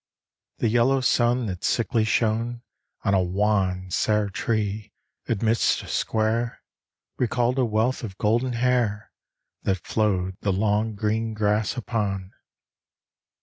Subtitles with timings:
[0.57, 2.63] The yellow sun that sickly shone
[3.05, 4.93] On a wan, sere tree,
[5.27, 6.63] amidst a square,
[7.19, 9.11] Recalled a wealth of golden hair
[9.61, 12.31] That flowed the long, green grass upon.